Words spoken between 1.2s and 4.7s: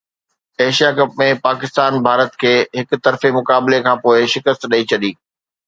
۾ پاڪستان ڀارت کي هڪ طرفي مقابلي کانپوءِ شڪست